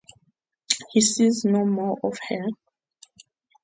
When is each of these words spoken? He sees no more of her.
He 0.93 0.99
sees 1.01 1.45
no 1.45 1.63
more 1.63 1.95
of 2.03 2.17
her. 2.29 2.43